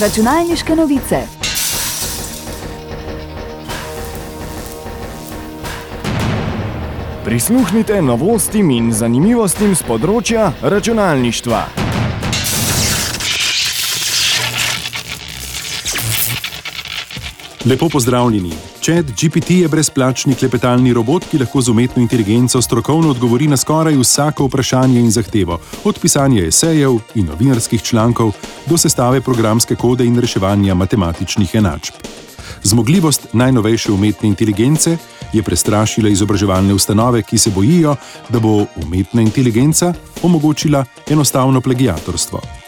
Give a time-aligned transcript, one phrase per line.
[0.00, 1.16] Računalniške novice.
[7.24, 11.62] Prisluhnite novostim in zanimivostim z področja računalništva.
[17.64, 18.73] Lepo pozdravljeni.
[18.84, 23.94] Chat GPT je brezplačni klepetalni robot, ki lahko z umetno inteligenco strokovno odgovori na skoraj
[23.96, 28.34] vsako vprašanje in zahtevo, od pisanja esejev in novinarskih člankov
[28.66, 31.94] do sestave programske kode in reševanja matematičnih enačb.
[32.62, 34.96] Zmogljivost najnovejše umetne inteligence
[35.32, 37.96] je prestrašila izobraževalne ustanove, ki se bojijo,
[38.28, 42.63] da bo umetna inteligenca omogočila enostavno plagiatorstvo.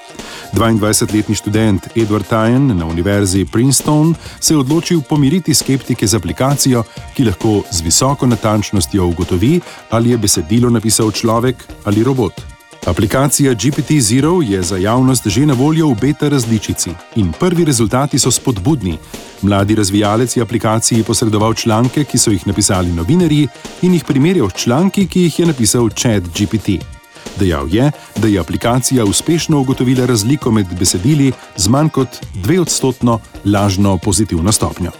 [0.55, 7.25] 22-letni študent Edward Tyen na univerzi Princeton se je odločil pomiriti skeptike z aplikacijo, ki
[7.25, 12.57] lahko z visoko natančnostjo ugotovi, ali je besedilo napisal človek ali robot.
[12.87, 18.31] Aplikacija GPT-Zero je za javnost že na voljo v beta različici in prvi rezultati so
[18.31, 18.99] spodbudni.
[19.43, 23.49] Mladi razvijalec je aplikaciji posredoval članke, ki so jih napisali novinarji,
[23.83, 26.96] in jih primerjal s članki, ki jih je napisal Chat GPT.
[27.39, 33.99] Dejal je, da je aplikacija uspešno ugotovila razliko med besedili z manj kot dveodstotno lažno
[33.99, 34.91] pozitivno stopnjo.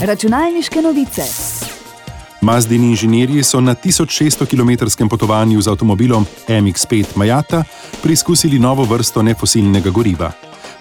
[0.00, 1.22] Računalniške novice.
[2.40, 7.64] Mazdini inženirji so na 1600 km potovanju z avtomobilom MX5 Majata
[8.02, 10.32] preizkusili novo vrsto nefosilnega goriva.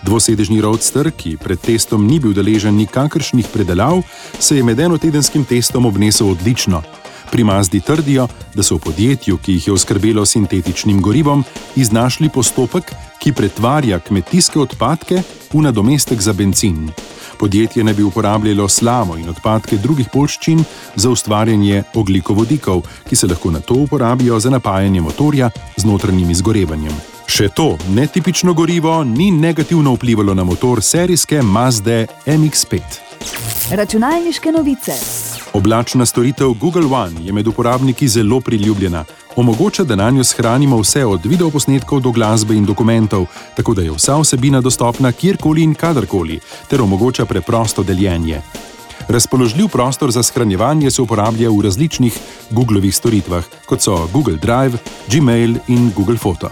[0.01, 4.01] Dvosedežni roadster, ki pred testom ni bil deležen nikakršnih predelav,
[4.39, 6.81] se je med enotedenskim testom obnesel odlično.
[7.31, 11.43] Pri Mazdi trdijo, da so v podjetju, ki jih je oskrbelo sintetičnim gorivom,
[11.75, 15.21] iznašli postopek, ki pretvarja kmetijske odpadke
[15.53, 16.89] v nadomestek za benzin.
[17.39, 20.63] Podjetje naj bi uporabljalo slamo in odpadke drugih polščin
[20.95, 26.93] za ustvarjanje oglikovodikov, ki se lahko na to uporabijo za napajanje motorja z notranjim izgorevanjem.
[27.29, 32.81] Še to netipično gorivo ni negativno vplivalo na motor serijske Mazde MX5.
[33.71, 34.97] Računalniške novice.
[35.53, 39.05] Oblačna storitev Google One je med uporabniki zelo priljubljena.
[39.35, 43.91] Omogoča, da na njo shranimo vse od videoposnetkov do glasbe in dokumentov, tako da je
[43.91, 48.41] vsa vsebina dostopna kjerkoli in kadarkoli, ter omogoča preprosto deljenje.
[49.07, 54.77] Razpoložljiv prostor za shranjevanje se uporablja v različnih Googlovih storitvah, kot so Google Drive,
[55.07, 56.49] Gmail in Google Photo.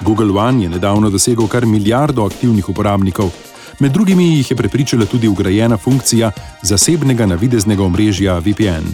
[0.00, 3.30] Google One je nedavno dosegel kar milijardo aktivnih uporabnikov,
[3.78, 6.30] med drugimi jih je prepričala tudi ugrajena funkcija
[6.62, 8.86] zasebnega navideznega omrežja VPN.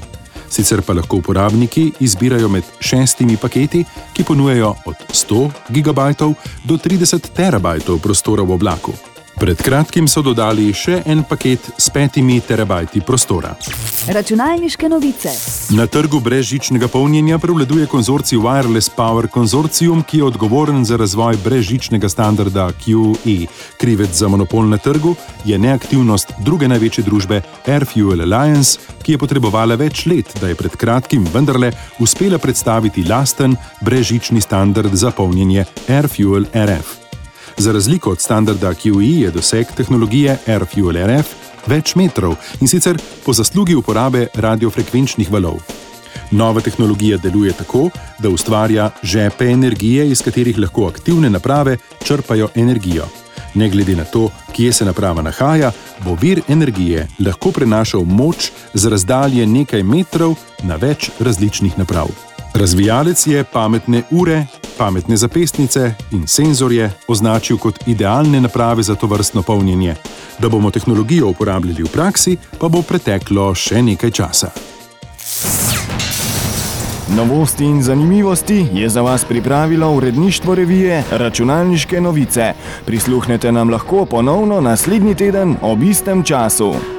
[0.51, 5.99] Sicer pa lahko uporabniki izbirajo med šestimi paketi, ki ponujajo od 100 GB
[6.65, 9.08] do 30 TB prostora v oblaku.
[9.39, 13.53] Pred kratkim so dodali še en paket s petimi terabajti prostora.
[14.11, 15.31] Računalniške novice.
[15.79, 22.11] Na trgu brezžičnega polnjenja prevladuje konzorcij Wireless Power Consortium, ki je odgovoren za razvoj brezžičnega
[22.11, 23.47] standarda QE.
[23.79, 25.15] Krivec za monopol na trgu
[25.47, 30.59] je neaktivnost druge največje družbe Air Fuel Alliance, ki je potrebovala več let, da je
[30.59, 31.71] pred kratkim vendarle
[32.03, 33.55] uspela predstaviti lasten
[33.87, 36.98] brezžični standard za polnjenje Air Fuel RF.
[37.59, 41.35] Za razliko od standarda QE je doseg tehnologije AirFuel RF
[41.67, 45.59] več metrov in sicer po zaslugi uporabe radiofrekvenčnih valov.
[46.31, 53.09] Nova tehnologija deluje tako, da ustvarja žepe energije, iz katerih lahko aktivne naprave črpajo energijo.
[53.55, 55.73] Ne glede na to, kje se naprava nahaja,
[56.05, 62.07] bo vir energije lahko prenašal moč z razdalje nekaj metrov na več različnih naprav.
[62.55, 64.47] Razvijalec je pametne ure,
[64.79, 69.95] pametne zapestnice in senzorje označil kot idealne naprave za to vrstno polnjenje.
[70.39, 74.51] Da bomo tehnologijo uporabljali v praksi, pa bo preteklo še nekaj časa.
[77.17, 82.53] Novosti in zanimivosti je za vas pripravilo uredništvo revije Računalniške novice.
[82.87, 86.98] Prisluhnete nam lahko ponovno naslednji teden ob istem času.